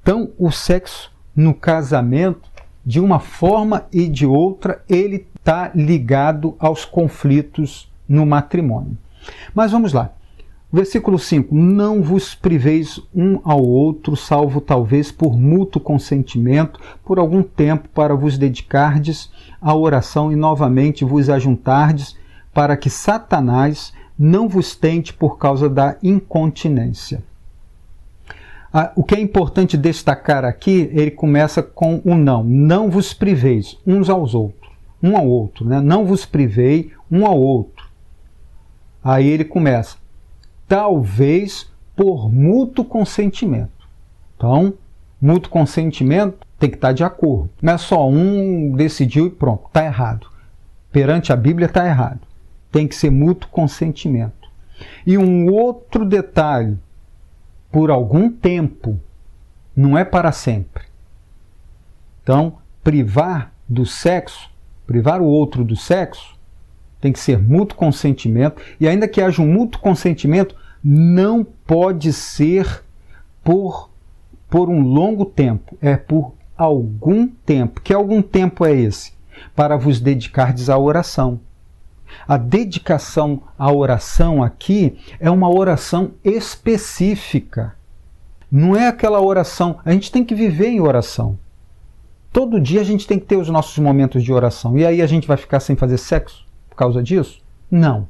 Então, 0.00 0.30
o 0.38 0.50
sexo 0.52 1.12
no 1.34 1.52
casamento, 1.52 2.48
de 2.86 3.00
uma 3.00 3.18
forma 3.18 3.86
e 3.92 4.08
de 4.08 4.24
outra, 4.24 4.84
ele 4.88 5.26
está 5.42 5.72
ligado 5.74 6.54
aos 6.60 6.84
conflitos 6.84 7.90
no 8.08 8.24
matrimônio. 8.24 8.96
Mas 9.52 9.72
vamos 9.72 9.92
lá. 9.92 10.12
Versículo 10.72 11.18
5: 11.18 11.54
Não 11.54 12.00
vos 12.00 12.34
priveis 12.34 13.00
um 13.14 13.40
ao 13.44 13.62
outro, 13.62 14.16
salvo 14.16 14.60
talvez 14.60 15.10
por 15.10 15.36
mútuo 15.36 15.82
consentimento, 15.82 16.80
por 17.04 17.18
algum 17.18 17.42
tempo, 17.42 17.88
para 17.88 18.14
vos 18.14 18.38
dedicardes 18.38 19.30
à 19.60 19.74
oração 19.74 20.32
e 20.32 20.36
novamente 20.36 21.04
vos 21.04 21.28
ajuntardes, 21.28 22.16
para 22.54 22.76
que 22.76 22.88
Satanás 22.88 23.92
não 24.18 24.48
vos 24.48 24.76
tente 24.76 25.12
por 25.12 25.38
causa 25.38 25.68
da 25.68 25.96
incontinência. 26.02 27.22
Ah, 28.72 28.92
o 28.96 29.04
que 29.04 29.14
é 29.14 29.20
importante 29.20 29.76
destacar 29.76 30.44
aqui, 30.44 30.88
ele 30.94 31.10
começa 31.10 31.62
com 31.62 32.00
o 32.04 32.14
não. 32.14 32.42
Não 32.42 32.88
vos 32.88 33.12
priveis 33.12 33.76
uns 33.86 34.08
aos 34.08 34.34
outros, 34.34 34.61
um 35.02 35.16
ao 35.16 35.26
outro, 35.26 35.64
né? 35.64 35.80
Não 35.80 36.04
vos 36.04 36.24
privei 36.24 36.92
um 37.10 37.26
ao 37.26 37.38
outro. 37.38 37.86
Aí 39.02 39.26
ele 39.26 39.44
começa, 39.44 39.96
talvez 40.68 41.70
por 41.96 42.32
mútuo 42.32 42.84
consentimento. 42.84 43.88
Então, 44.36 44.74
mútuo 45.20 45.50
consentimento 45.50 46.46
tem 46.58 46.70
que 46.70 46.76
estar 46.76 46.92
de 46.92 47.02
acordo. 47.02 47.50
Não 47.60 47.72
é 47.72 47.78
só 47.78 48.08
um 48.08 48.72
decidiu 48.76 49.26
e 49.26 49.30
pronto, 49.30 49.66
está 49.66 49.84
errado. 49.84 50.28
Perante 50.92 51.32
a 51.32 51.36
Bíblia 51.36 51.66
está 51.66 51.86
errado 51.86 52.20
tem 52.72 52.88
que 52.88 52.94
ser 52.94 53.10
mútuo 53.10 53.50
consentimento. 53.50 54.50
E 55.06 55.18
um 55.18 55.52
outro 55.52 56.04
detalhe: 56.04 56.78
por 57.70 57.90
algum 57.90 58.30
tempo, 58.30 58.98
não 59.76 59.96
é 59.96 60.04
para 60.04 60.32
sempre. 60.32 60.84
Então, 62.22 62.58
privar 62.82 63.52
do 63.68 63.84
sexo, 63.84 64.50
privar 64.92 65.22
o 65.22 65.26
outro 65.26 65.64
do 65.64 65.74
sexo, 65.74 66.36
tem 67.00 67.12
que 67.12 67.18
ser 67.18 67.38
mútuo 67.38 67.78
consentimento, 67.78 68.60
e 68.78 68.86
ainda 68.86 69.08
que 69.08 69.22
haja 69.22 69.40
um 69.40 69.50
mútuo 69.50 69.80
consentimento, 69.80 70.54
não 70.84 71.42
pode 71.42 72.12
ser 72.12 72.84
por, 73.42 73.88
por 74.50 74.68
um 74.68 74.82
longo 74.82 75.24
tempo, 75.24 75.78
é 75.80 75.96
por 75.96 76.34
algum 76.54 77.26
tempo. 77.26 77.80
Que 77.80 77.94
algum 77.94 78.20
tempo 78.20 78.66
é 78.66 78.74
esse? 78.74 79.14
Para 79.56 79.78
vos 79.78 79.98
dedicardes 79.98 80.68
à 80.68 80.76
oração. 80.76 81.40
A 82.28 82.36
dedicação 82.36 83.42
à 83.58 83.72
oração 83.72 84.42
aqui 84.42 84.98
é 85.18 85.30
uma 85.30 85.48
oração 85.48 86.10
específica. 86.22 87.74
Não 88.50 88.76
é 88.76 88.88
aquela 88.88 89.22
oração. 89.22 89.78
A 89.82 89.92
gente 89.92 90.12
tem 90.12 90.22
que 90.22 90.34
viver 90.34 90.68
em 90.68 90.80
oração. 90.80 91.38
Todo 92.32 92.58
dia 92.58 92.80
a 92.80 92.84
gente 92.84 93.06
tem 93.06 93.18
que 93.18 93.26
ter 93.26 93.36
os 93.36 93.50
nossos 93.50 93.76
momentos 93.78 94.24
de 94.24 94.32
oração. 94.32 94.78
E 94.78 94.86
aí 94.86 95.02
a 95.02 95.06
gente 95.06 95.28
vai 95.28 95.36
ficar 95.36 95.60
sem 95.60 95.76
fazer 95.76 95.98
sexo 95.98 96.46
por 96.70 96.76
causa 96.76 97.02
disso? 97.02 97.40
Não. 97.70 98.08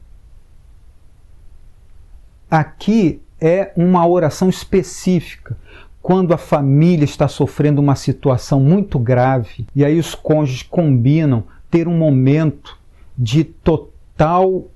Aqui 2.49 3.21
é 3.41 3.73
uma 3.77 4.07
oração 4.07 4.49
específica. 4.49 5.57
Quando 6.01 6.33
a 6.33 6.39
família 6.39 7.05
está 7.05 7.27
sofrendo 7.27 7.81
uma 7.81 7.97
situação 7.97 8.61
muito 8.61 8.99
grave 8.99 9.67
e 9.75 9.85
aí 9.85 9.99
os 9.99 10.15
cônjuges 10.15 10.63
combinam 10.63 11.45
ter 11.71 11.89
um 11.89 11.97
momento 11.97 12.79
de 13.19 13.43
total 13.43 14.69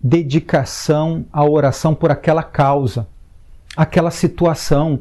dedicação 0.00 1.24
à 1.32 1.44
oração 1.44 1.94
por 1.94 2.10
aquela 2.10 2.42
causa, 2.42 3.06
aquela 3.76 4.10
situação. 4.10 5.00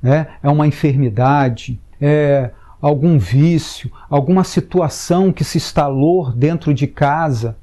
Né? 0.00 0.28
É 0.42 0.48
uma 0.48 0.66
enfermidade, 0.66 1.80
é 2.00 2.50
algum 2.82 3.16
vício, 3.16 3.90
alguma 4.10 4.42
situação 4.42 5.32
que 5.32 5.44
se 5.44 5.56
instalou 5.56 6.32
dentro 6.32 6.74
de 6.74 6.88
casa 6.88 7.56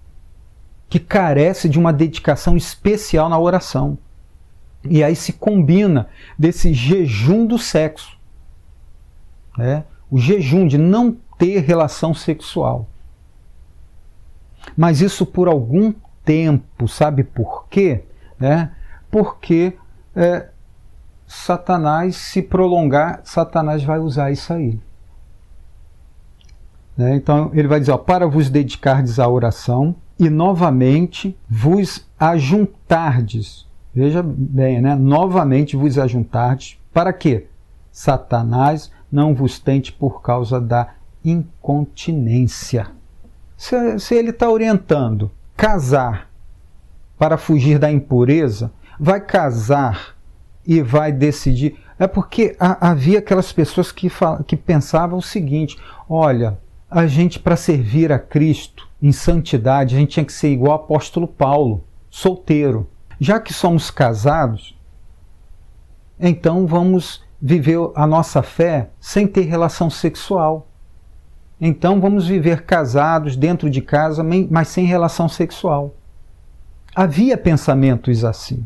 que 0.88 0.98
carece 0.98 1.68
de 1.68 1.78
uma 1.78 1.94
dedicação 1.94 2.56
especial 2.56 3.30
na 3.30 3.38
oração. 3.38 3.98
E 4.84 5.04
aí 5.04 5.16
se 5.16 5.34
combina 5.34 6.08
desse 6.38 6.74
jejum 6.74 7.46
do 7.46 7.60
sexo. 7.60 8.18
Né? 9.58 9.84
O 10.10 10.18
jejum 10.18 10.66
de 10.66 10.78
não 10.78 11.16
ter 11.38 11.60
relação 11.60 12.14
sexual. 12.14 12.88
Mas 14.76 15.02
isso 15.02 15.26
por 15.26 15.48
algum 15.48 15.94
tempo, 16.24 16.88
sabe 16.88 17.24
por 17.24 17.68
quê? 17.68 18.04
Né? 18.40 18.72
Porque 19.12 19.74
é, 20.16 20.48
Satanás, 21.28 22.16
se 22.16 22.42
prolongar, 22.42 23.22
Satanás 23.24 23.84
vai 23.84 24.00
usar 24.00 24.32
isso 24.32 24.52
aí. 24.52 24.80
Né? 27.00 27.16
Então 27.16 27.50
ele 27.54 27.70
vai 27.70 27.80
dizer: 27.80 27.94
ó, 27.94 27.98
para 27.98 28.28
vos 28.28 28.50
dedicardes 28.50 29.20
à 29.20 29.28
oração 29.30 29.96
e 30.20 30.30
novamente 30.30 31.34
vos 31.50 32.06
ajuntardes. 32.20 33.66
Veja 33.96 34.22
bem, 34.22 34.82
né? 34.82 34.96
novamente 34.96 35.78
vos 35.78 35.98
ajuntardes. 35.98 36.78
Para 36.94 37.14
quê? 37.14 37.48
Satanás 37.90 38.92
não 39.10 39.34
vos 39.34 39.60
tente 39.60 39.94
por 39.94 40.22
causa 40.22 40.60
da 40.60 40.90
incontinência. 41.24 42.88
Se, 43.56 43.98
se 43.98 44.16
ele 44.16 44.32
está 44.32 44.50
orientando 44.50 45.32
casar 45.56 46.30
para 47.18 47.38
fugir 47.38 47.80
da 47.80 47.90
impureza, 47.90 48.74
vai 49.00 49.22
casar 49.22 50.18
e 50.68 50.82
vai 50.82 51.14
decidir. 51.14 51.78
É 51.98 52.08
porque 52.08 52.58
havia 52.60 53.20
aquelas 53.20 53.54
pessoas 53.54 53.90
que, 53.90 54.12
que 54.46 54.58
pensavam 54.58 55.18
o 55.18 55.24
seguinte: 55.24 55.78
olha, 56.10 56.58
a 56.90 57.06
gente, 57.06 57.40
para 57.40 57.56
servir 57.56 58.12
a 58.12 58.18
Cristo 58.18 58.88
em 59.02 59.12
santidade, 59.12 59.96
a 59.96 60.00
gente 60.00 60.12
tinha 60.12 60.26
que 60.26 60.34
ser 60.34 60.50
igual 60.50 60.74
ao 60.74 60.84
apóstolo 60.84 61.28
Paulo, 61.28 61.84
solteiro. 62.10 62.90
Já 63.20 63.40
que 63.40 63.54
somos 63.54 63.92
casados, 63.92 64.76
então 66.20 66.66
vamos 66.66 67.24
viver 67.40 67.78
a 67.96 68.08
nossa 68.08 68.42
fé 68.42 68.90
sem 69.00 69.28
ter 69.28 69.42
relação 69.42 69.90
sexual. 69.90 70.68
Então 71.62 72.02
vamos 72.02 72.28
viver 72.28 72.64
casados 72.64 73.36
dentro 73.36 73.70
de 73.70 73.82
casa, 73.82 74.26
mas 74.50 74.70
sem 74.70 74.86
relação 74.86 75.30
sexual. 75.30 75.94
Havia 76.96 77.38
pensamentos 77.38 78.24
assim. 78.26 78.66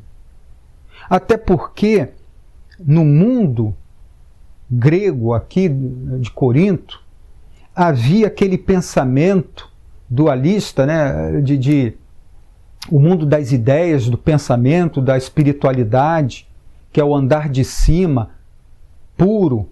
Até 1.10 1.36
porque 1.36 2.10
no 2.80 3.04
mundo 3.04 3.76
grego 4.70 5.34
aqui 5.34 5.70
de 5.70 6.32
Corinto, 6.32 7.03
havia 7.76 8.28
aquele 8.28 8.58
pensamento 8.58 9.70
dualista, 10.10 10.86
né, 10.86 11.42
de, 11.42 11.58
de 11.58 11.94
o 12.90 13.00
mundo 13.00 13.26
das 13.26 13.52
ideias, 13.52 14.10
do 14.10 14.18
pensamento, 14.18 15.02
da 15.02 15.18
espiritualidade, 15.18 16.48
que 16.92 17.00
é 17.00 17.04
o 17.04 17.16
andar 17.16 17.50
de 17.50 17.64
cima, 17.64 18.32
puro, 19.18 19.70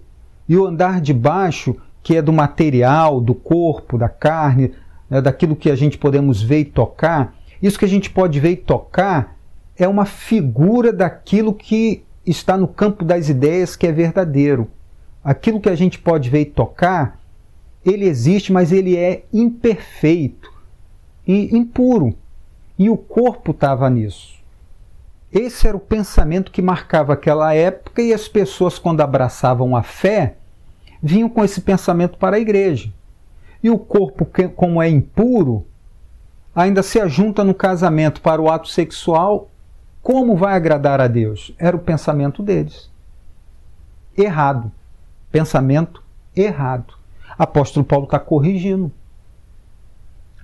e 0.48 0.56
o 0.56 0.66
andar 0.66 1.00
de 1.00 1.12
baixo, 1.12 1.76
que 2.02 2.16
é 2.16 2.22
do 2.22 2.32
material, 2.32 3.20
do 3.20 3.34
corpo, 3.34 3.96
da 3.96 4.08
carne, 4.08 4.72
né, 5.08 5.20
daquilo 5.20 5.54
que 5.54 5.70
a 5.70 5.76
gente 5.76 5.98
podemos 5.98 6.42
ver 6.42 6.60
e 6.60 6.64
tocar. 6.64 7.34
Isso 7.62 7.78
que 7.78 7.84
a 7.84 7.88
gente 7.88 8.10
pode 8.10 8.40
ver 8.40 8.50
e 8.50 8.56
tocar 8.56 9.36
é 9.76 9.86
uma 9.86 10.04
figura 10.04 10.92
daquilo 10.92 11.54
que 11.54 12.02
está 12.26 12.56
no 12.56 12.66
campo 12.66 13.04
das 13.04 13.28
ideias 13.28 13.76
que 13.76 13.86
é 13.86 13.92
verdadeiro. 13.92 14.68
Aquilo 15.22 15.60
que 15.60 15.68
a 15.68 15.76
gente 15.76 15.98
pode 15.98 16.28
ver 16.28 16.40
e 16.40 16.46
tocar 16.46 17.21
ele 17.84 18.06
existe, 18.06 18.52
mas 18.52 18.70
ele 18.70 18.96
é 18.96 19.24
imperfeito 19.32 20.52
e 21.26 21.56
impuro. 21.56 22.16
E 22.78 22.88
o 22.88 22.96
corpo 22.96 23.50
estava 23.50 23.90
nisso. 23.90 24.40
Esse 25.32 25.66
era 25.66 25.76
o 25.76 25.80
pensamento 25.80 26.52
que 26.52 26.62
marcava 26.62 27.14
aquela 27.14 27.54
época, 27.54 28.02
e 28.02 28.12
as 28.12 28.28
pessoas, 28.28 28.78
quando 28.78 29.00
abraçavam 29.00 29.74
a 29.74 29.82
fé, 29.82 30.36
vinham 31.02 31.28
com 31.28 31.44
esse 31.44 31.60
pensamento 31.60 32.18
para 32.18 32.36
a 32.36 32.40
igreja. 32.40 32.92
E 33.62 33.70
o 33.70 33.78
corpo, 33.78 34.28
como 34.54 34.82
é 34.82 34.88
impuro, 34.88 35.66
ainda 36.54 36.82
se 36.82 37.00
ajunta 37.00 37.42
no 37.42 37.54
casamento 37.54 38.20
para 38.20 38.42
o 38.42 38.50
ato 38.50 38.68
sexual. 38.68 39.50
Como 40.02 40.36
vai 40.36 40.54
agradar 40.54 41.00
a 41.00 41.08
Deus? 41.08 41.54
Era 41.58 41.76
o 41.76 41.80
pensamento 41.80 42.42
deles. 42.42 42.90
Errado. 44.16 44.70
Pensamento 45.30 46.02
errado 46.36 47.01
apóstolo 47.38 47.84
Paulo 47.84 48.04
está 48.04 48.18
corrigindo. 48.18 48.90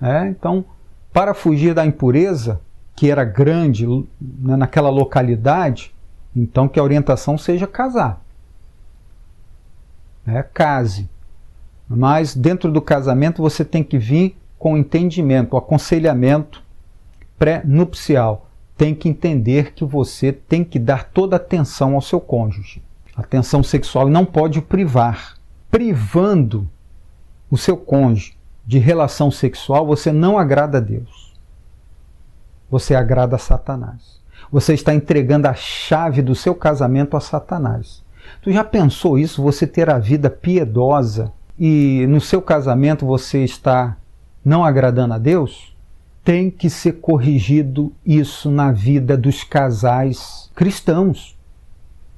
É, 0.01 0.27
então, 0.27 0.63
para 1.11 1.33
fugir 1.33 1.73
da 1.73 1.85
impureza, 1.85 2.61
que 2.95 3.09
era 3.09 3.23
grande 3.23 3.85
né, 4.19 4.55
naquela 4.55 4.89
localidade, 4.89 5.93
então 6.35 6.67
que 6.67 6.79
a 6.79 6.83
orientação 6.83 7.37
seja 7.37 7.65
casar. 7.65 8.21
É, 10.27 10.43
case. 10.43 11.09
Mas 11.87 12.35
dentro 12.35 12.71
do 12.71 12.81
casamento 12.81 13.41
você 13.41 13.65
tem 13.65 13.83
que 13.83 13.97
vir 13.97 14.37
com 14.57 14.77
entendimento, 14.77 15.57
aconselhamento 15.57 16.61
pré-nupcial. 17.37 18.47
Tem 18.77 18.93
que 18.93 19.09
entender 19.09 19.73
que 19.73 19.83
você 19.83 20.31
tem 20.31 20.63
que 20.63 20.77
dar 20.77 21.05
toda 21.05 21.37
atenção 21.37 21.95
ao 21.95 22.01
seu 22.01 22.19
cônjuge. 22.19 22.83
Atenção 23.15 23.63
sexual 23.63 24.07
não 24.07 24.25
pode 24.25 24.61
privar. 24.61 25.35
Privando 25.71 26.69
o 27.49 27.57
seu 27.57 27.75
cônjuge 27.75 28.37
de 28.65 28.77
relação 28.77 29.31
sexual, 29.31 29.85
você 29.85 30.11
não 30.11 30.37
agrada 30.37 30.77
a 30.77 30.81
Deus. 30.81 31.33
Você 32.69 32.93
agrada 32.93 33.35
a 33.35 33.39
Satanás. 33.39 34.19
Você 34.51 34.73
está 34.73 34.93
entregando 34.93 35.47
a 35.47 35.53
chave 35.53 36.21
do 36.21 36.35
seu 36.35 36.53
casamento 36.53 37.17
a 37.17 37.19
Satanás. 37.19 38.03
Tu 38.41 38.51
já 38.51 38.63
pensou 38.63 39.17
isso? 39.17 39.41
Você 39.41 39.65
ter 39.65 39.89
a 39.89 39.97
vida 39.97 40.29
piedosa 40.29 41.31
e 41.57 42.05
no 42.07 42.21
seu 42.21 42.41
casamento 42.41 43.05
você 43.05 43.43
está 43.43 43.97
não 44.45 44.63
agradando 44.63 45.15
a 45.15 45.17
Deus? 45.17 45.75
Tem 46.23 46.51
que 46.51 46.69
ser 46.69 46.93
corrigido 46.93 47.91
isso 48.05 48.51
na 48.51 48.71
vida 48.71 49.17
dos 49.17 49.43
casais 49.43 50.49
cristãos. 50.55 51.37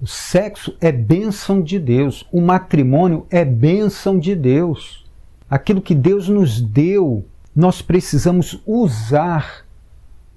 O 0.02 0.08
sexo 0.08 0.76
é 0.82 0.92
bênção 0.92 1.62
de 1.62 1.80
Deus, 1.80 2.26
o 2.32 2.42
matrimônio 2.42 3.26
é 3.30 3.46
bênção 3.46 4.18
de 4.18 4.36
Deus. 4.36 5.01
Aquilo 5.52 5.82
que 5.82 5.94
Deus 5.94 6.30
nos 6.30 6.62
deu, 6.62 7.26
nós 7.54 7.82
precisamos 7.82 8.62
usar. 8.66 9.66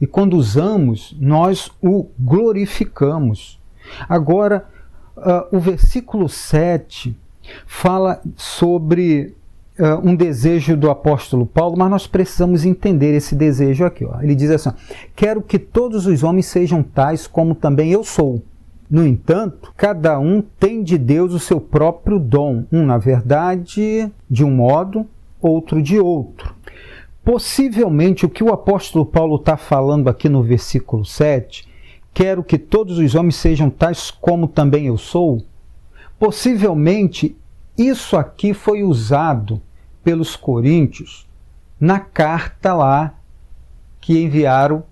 E 0.00 0.08
quando 0.08 0.36
usamos, 0.36 1.16
nós 1.20 1.70
o 1.80 2.08
glorificamos. 2.18 3.60
Agora, 4.08 4.66
uh, 5.16 5.56
o 5.56 5.60
versículo 5.60 6.28
7 6.28 7.16
fala 7.64 8.20
sobre 8.36 9.36
uh, 9.78 10.00
um 10.02 10.16
desejo 10.16 10.76
do 10.76 10.90
apóstolo 10.90 11.46
Paulo, 11.46 11.76
mas 11.78 11.90
nós 11.90 12.06
precisamos 12.08 12.64
entender 12.64 13.14
esse 13.14 13.36
desejo 13.36 13.84
aqui. 13.84 14.04
Ó. 14.04 14.20
Ele 14.20 14.34
diz 14.34 14.50
assim: 14.50 14.70
Quero 15.14 15.40
que 15.42 15.60
todos 15.60 16.06
os 16.06 16.24
homens 16.24 16.46
sejam 16.46 16.82
tais 16.82 17.28
como 17.28 17.54
também 17.54 17.92
eu 17.92 18.02
sou. 18.02 18.42
No 18.94 19.04
entanto, 19.04 19.74
cada 19.76 20.20
um 20.20 20.40
tem 20.40 20.80
de 20.80 20.96
Deus 20.96 21.34
o 21.34 21.40
seu 21.40 21.60
próprio 21.60 22.16
dom, 22.16 22.64
um 22.70 22.86
na 22.86 22.96
verdade 22.96 24.08
de 24.30 24.44
um 24.44 24.52
modo, 24.52 25.04
outro 25.42 25.82
de 25.82 25.98
outro. 25.98 26.54
Possivelmente 27.24 28.24
o 28.24 28.28
que 28.28 28.44
o 28.44 28.52
apóstolo 28.52 29.04
Paulo 29.04 29.34
está 29.34 29.56
falando 29.56 30.08
aqui 30.08 30.28
no 30.28 30.44
versículo 30.44 31.04
7, 31.04 31.68
quero 32.14 32.44
que 32.44 32.56
todos 32.56 32.98
os 32.98 33.16
homens 33.16 33.34
sejam 33.34 33.68
tais 33.68 34.12
como 34.12 34.46
também 34.46 34.86
eu 34.86 34.96
sou, 34.96 35.42
possivelmente 36.16 37.36
isso 37.76 38.16
aqui 38.16 38.54
foi 38.54 38.84
usado 38.84 39.60
pelos 40.04 40.36
coríntios 40.36 41.26
na 41.80 41.98
carta 41.98 42.72
lá 42.72 43.12
que 44.00 44.22
enviaram 44.22 44.84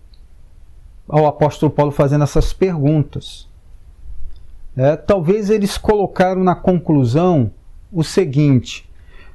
ao 1.08 1.24
apóstolo 1.24 1.70
Paulo 1.70 1.92
fazendo 1.92 2.24
essas 2.24 2.52
perguntas. 2.52 3.51
É, 4.76 4.96
talvez 4.96 5.50
eles 5.50 5.76
colocaram 5.76 6.42
na 6.42 6.54
conclusão 6.54 7.50
o 7.92 8.02
seguinte: 8.02 8.88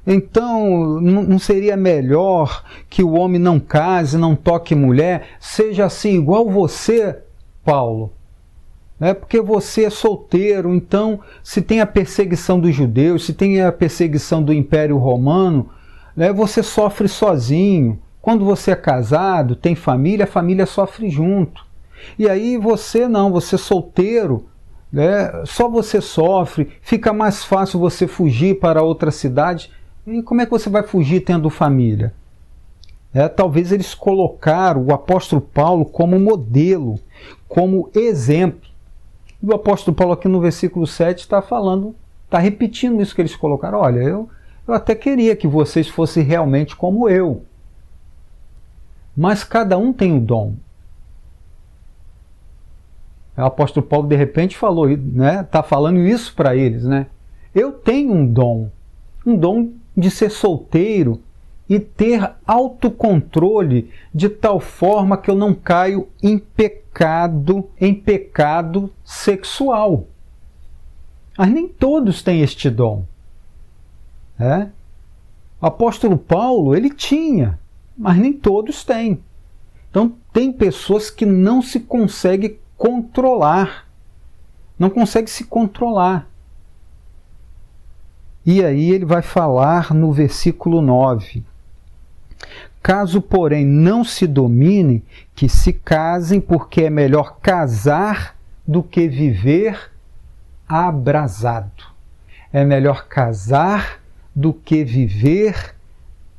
Então, 0.06 1.00
não 1.00 1.38
seria 1.38 1.76
melhor 1.76 2.64
que 2.90 3.02
o 3.02 3.12
homem 3.12 3.40
não 3.40 3.60
case, 3.60 4.18
não 4.18 4.34
toque 4.34 4.74
mulher, 4.74 5.28
seja 5.38 5.84
assim 5.84 6.16
igual 6.16 6.48
você, 6.50 7.18
Paulo? 7.64 8.12
É 9.00 9.14
porque 9.14 9.40
você 9.40 9.84
é 9.84 9.90
solteiro, 9.90 10.74
então 10.74 11.20
se 11.42 11.62
tem 11.62 11.80
a 11.80 11.86
perseguição 11.86 12.58
dos 12.58 12.74
judeus, 12.74 13.24
se 13.24 13.32
tem 13.32 13.62
a 13.62 13.70
perseguição 13.70 14.42
do 14.42 14.52
Império 14.52 14.98
Romano, 14.98 15.70
né, 16.16 16.32
você 16.32 16.64
sofre 16.64 17.06
sozinho. 17.06 18.00
Quando 18.20 18.44
você 18.44 18.72
é 18.72 18.76
casado, 18.76 19.54
tem 19.54 19.76
família, 19.76 20.24
a 20.24 20.28
família 20.28 20.66
sofre 20.66 21.08
junto. 21.08 21.64
E 22.18 22.28
aí 22.28 22.58
você 22.58 23.06
não, 23.06 23.30
você 23.30 23.54
é 23.54 23.58
solteiro, 23.58 24.46
né, 24.92 25.44
só 25.44 25.68
você 25.68 26.00
sofre, 26.00 26.70
fica 26.80 27.12
mais 27.12 27.44
fácil 27.44 27.78
você 27.78 28.06
fugir 28.06 28.58
para 28.58 28.82
outra 28.82 29.10
cidade. 29.10 29.70
E 30.06 30.22
como 30.22 30.40
é 30.40 30.46
que 30.46 30.50
você 30.50 30.70
vai 30.70 30.82
fugir 30.82 31.20
tendo 31.20 31.50
família? 31.50 32.14
É, 33.12 33.28
talvez 33.28 33.72
eles 33.72 33.94
colocaram 33.94 34.84
o 34.84 34.92
apóstolo 34.92 35.40
Paulo 35.40 35.84
como 35.84 36.18
modelo, 36.18 36.98
como 37.48 37.90
exemplo. 37.94 38.68
E 39.42 39.46
o 39.46 39.54
apóstolo 39.54 39.94
Paulo 39.94 40.12
aqui 40.12 40.28
no 40.28 40.40
versículo 40.40 40.86
7 40.86 41.20
está 41.20 41.40
falando, 41.40 41.94
está 42.24 42.38
repetindo 42.38 43.00
isso 43.00 43.14
que 43.14 43.20
eles 43.20 43.36
colocaram. 43.36 43.78
Olha, 43.78 44.00
eu, 44.00 44.28
eu 44.66 44.74
até 44.74 44.94
queria 44.94 45.36
que 45.36 45.46
vocês 45.46 45.88
fossem 45.88 46.22
realmente 46.22 46.76
como 46.76 47.08
eu. 47.08 47.42
Mas 49.16 49.42
cada 49.42 49.76
um 49.76 49.92
tem 49.92 50.12
um 50.12 50.20
dom. 50.20 50.54
O 53.42 53.46
apóstolo 53.46 53.86
Paulo 53.86 54.08
de 54.08 54.16
repente 54.16 54.56
falou, 54.56 54.88
né? 54.88 55.42
Está 55.42 55.62
falando 55.62 56.00
isso 56.00 56.34
para 56.34 56.56
eles, 56.56 56.84
né? 56.84 57.06
Eu 57.54 57.72
tenho 57.72 58.12
um 58.12 58.26
dom, 58.26 58.70
um 59.24 59.36
dom 59.36 59.70
de 59.96 60.10
ser 60.10 60.30
solteiro 60.30 61.20
e 61.68 61.78
ter 61.78 62.32
autocontrole 62.46 63.90
de 64.12 64.28
tal 64.28 64.58
forma 64.58 65.16
que 65.16 65.30
eu 65.30 65.34
não 65.34 65.54
caio 65.54 66.08
em 66.22 66.38
pecado, 66.38 67.68
em 67.80 67.94
pecado 67.94 68.90
sexual. 69.04 70.06
Mas 71.36 71.50
nem 71.50 71.68
todos 71.68 72.22
têm 72.22 72.40
este 72.42 72.68
dom. 72.68 73.04
É? 74.38 74.68
O 75.60 75.66
apóstolo 75.66 76.16
Paulo, 76.16 76.74
ele 76.74 76.90
tinha, 76.90 77.58
mas 77.96 78.16
nem 78.16 78.32
todos 78.32 78.84
têm. 78.84 79.20
Então, 79.90 80.12
tem 80.32 80.52
pessoas 80.52 81.10
que 81.10 81.26
não 81.26 81.60
se 81.60 81.80
conseguem 81.80 82.58
controlar. 82.78 83.86
Não 84.78 84.88
consegue 84.88 85.28
se 85.28 85.44
controlar. 85.44 86.28
E 88.46 88.64
aí 88.64 88.90
ele 88.92 89.04
vai 89.04 89.20
falar 89.20 89.92
no 89.92 90.12
versículo 90.12 90.80
9: 90.80 91.44
Caso, 92.80 93.20
porém, 93.20 93.66
não 93.66 94.04
se 94.04 94.26
domine, 94.26 95.04
que 95.34 95.48
se 95.48 95.72
casem, 95.72 96.40
porque 96.40 96.84
é 96.84 96.90
melhor 96.90 97.38
casar 97.40 98.36
do 98.66 98.82
que 98.82 99.08
viver 99.08 99.90
abrasado. 100.66 101.84
É 102.52 102.64
melhor 102.64 103.08
casar 103.08 104.00
do 104.34 104.54
que 104.54 104.84
viver 104.84 105.74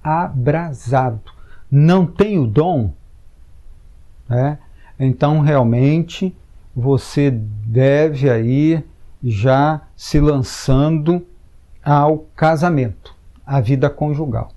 abrasado. 0.04 1.32
Não 1.70 2.06
tem 2.06 2.40
o 2.40 2.48
dom? 2.48 2.94
Né? 4.28 4.58
Então, 5.00 5.40
realmente, 5.40 6.36
você 6.76 7.32
deve 7.32 8.30
aí 8.30 8.84
já 9.24 9.82
se 9.96 10.20
lançando 10.20 11.26
ao 11.84 12.20
casamento, 12.36 13.16
à 13.46 13.62
vida 13.62 13.90
conjugal. 13.90 14.52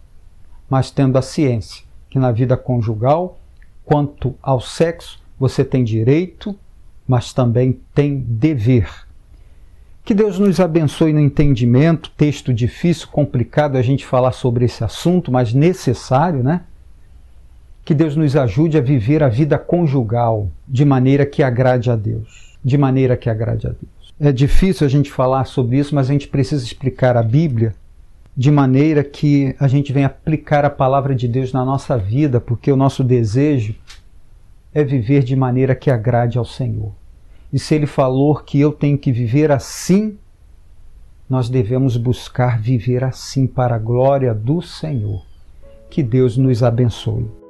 Mas 0.68 0.90
tendo 0.90 1.16
a 1.16 1.22
ciência 1.22 1.85
que 2.11 2.18
na 2.18 2.31
vida 2.31 2.57
conjugal, 2.57 3.38
quanto 3.85 4.35
ao 4.42 4.61
sexo, 4.61 5.22
você 5.38 5.64
tem 5.64 5.83
direito, 5.83 6.55
mas 7.07 7.33
também 7.33 7.81
tem 7.94 8.18
dever. 8.18 8.88
Que 10.05 10.14
Deus 10.14 10.38
nos 10.38 10.61
abençoe 10.61 11.12
no 11.12 11.20
entendimento, 11.20 12.11
texto 12.16 12.52
difícil, 12.52 13.09
complicado 13.09 13.76
a 13.76 13.83
gente 13.83 14.05
falar 14.05 14.33
sobre 14.33 14.64
esse 14.64 14.83
assunto, 14.83 15.31
mas 15.31 15.55
necessário, 15.55 16.42
né? 16.42 16.62
Que 17.85 17.95
Deus 17.95 18.14
nos 18.14 18.37
ajude 18.37 18.79
a 18.79 18.81
viver 18.81 19.23
a 19.23 19.29
vida 19.29 19.59
conjugal 19.59 20.49
de 20.68 20.85
maneira 20.85 21.27
que 21.27 21.42
agrade 21.42 21.90
a 21.90 21.97
Deus. 21.97 22.57
De 22.64 22.79
maneira 22.79 23.16
que 23.16 23.29
agrade 23.29 23.66
a 23.66 23.71
Deus. 23.71 24.14
É 24.21 24.31
difícil 24.31 24.87
a 24.87 24.90
gente 24.90 25.11
falar 25.11 25.45
sobre 25.47 25.79
isso, 25.79 25.95
mas 25.95 26.09
a 26.09 26.12
gente 26.12 26.29
precisa 26.29 26.64
explicar 26.64 27.16
a 27.16 27.23
Bíblia 27.23 27.75
de 28.37 28.51
maneira 28.51 29.03
que 29.03 29.55
a 29.59 29.68
gente 29.68 29.92
venha 29.92 30.07
aplicar 30.07 30.64
a 30.64 30.71
palavra 30.71 31.14
de 31.14 31.29
Deus 31.29 31.53
na 31.53 31.64
nossa 31.64 31.99
vida, 31.99 32.40
porque 32.40 32.71
o 32.71 32.77
nosso 32.77 33.03
desejo 33.03 33.75
é 34.73 34.83
viver 34.83 35.23
de 35.23 35.37
maneira 35.37 35.75
que 35.75 35.90
agrade 35.90 36.38
ao 36.38 36.45
Senhor. 36.45 36.92
E 37.53 37.59
se 37.59 37.75
Ele 37.75 37.87
falou 37.87 38.37
que 38.37 38.59
eu 38.59 38.73
tenho 38.73 38.97
que 38.97 39.12
viver 39.12 39.51
assim, 39.51 40.16
nós 41.29 41.49
devemos 41.49 41.97
buscar 41.97 42.61
viver 42.61 43.05
assim 43.05 43.47
para 43.47 43.75
a 43.75 43.79
glória 43.79 44.33
do 44.33 44.62
Senhor. 44.62 45.23
Que 45.90 46.03
Deus 46.03 46.37
nos 46.37 46.62
abençoe. 46.62 47.41